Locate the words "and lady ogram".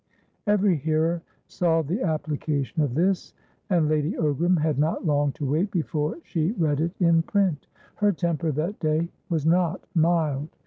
3.69-4.57